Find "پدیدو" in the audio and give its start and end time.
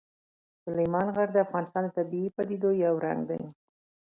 2.37-2.69